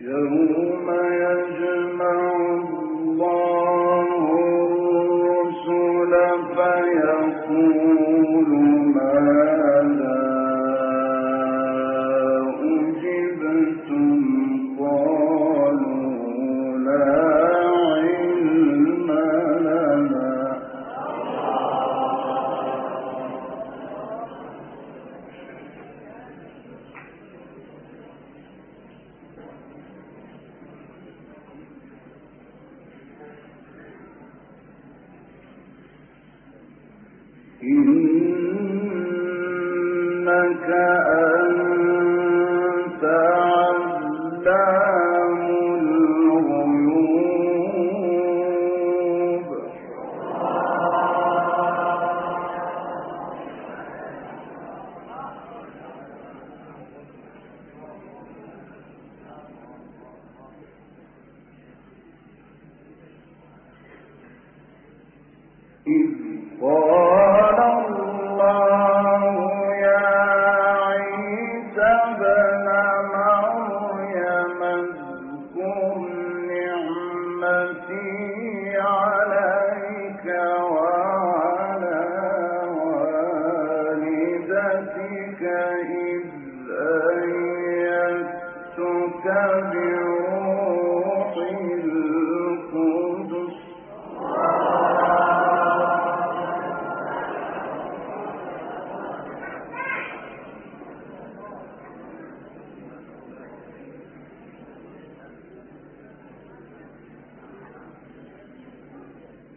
[0.00, 1.75] يوم يجمع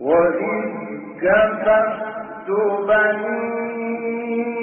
[0.00, 0.64] وإذ
[1.22, 2.48] كففت
[2.88, 4.55] بني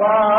[0.00, 0.29] الله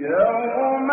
[0.00, 0.86] يوم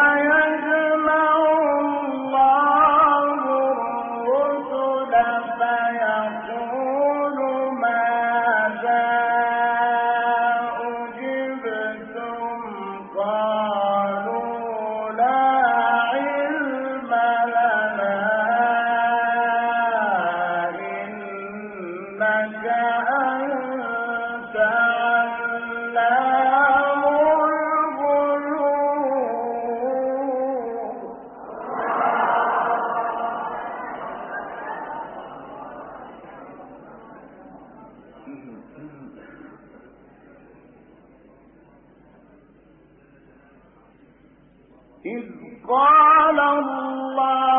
[46.19, 47.56] عَلَى اللَّهِ.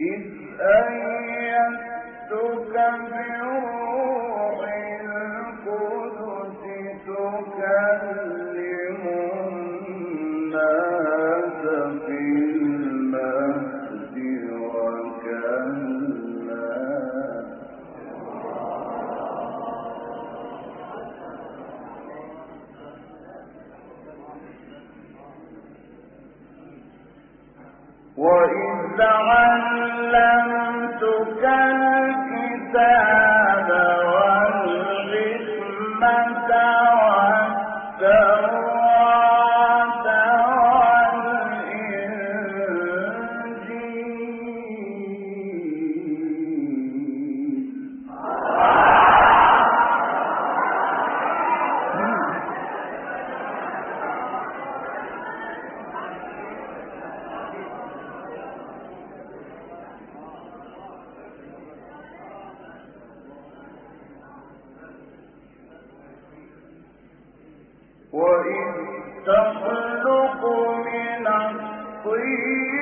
[0.00, 0.22] وإذ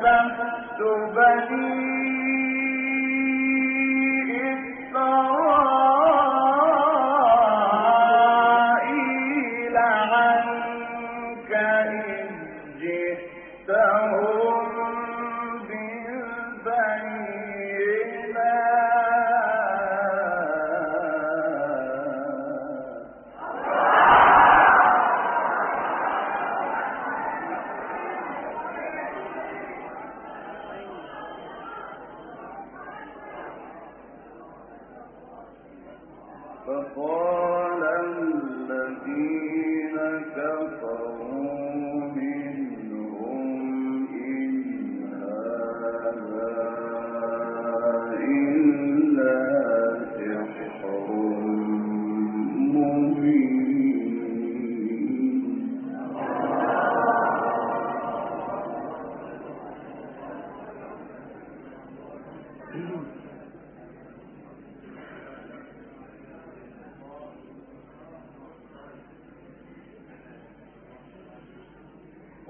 [0.00, 0.80] كتبت
[1.14, 1.90] بني
[8.40, 9.76] إسرائيل
[10.12, 12.29] عنك إذ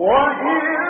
[0.00, 0.89] وإذ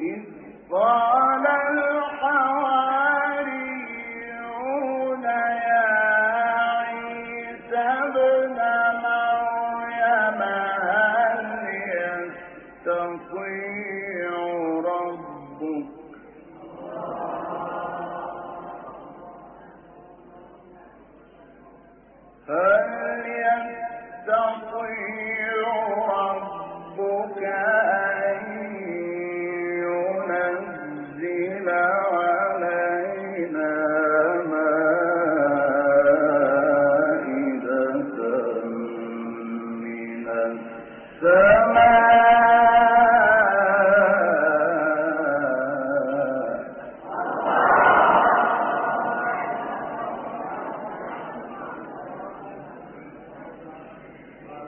[0.00, 0.22] إذ
[0.70, 1.17] قال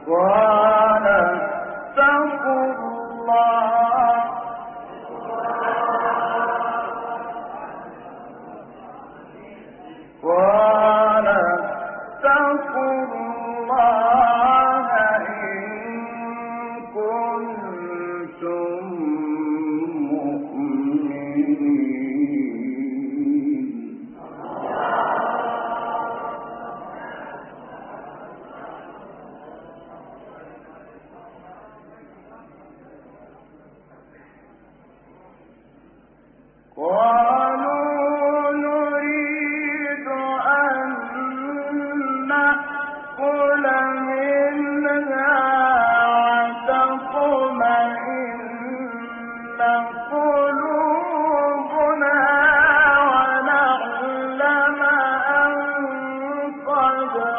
[0.06, 0.59] 我